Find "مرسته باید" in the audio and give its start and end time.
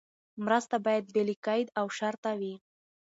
0.45-1.05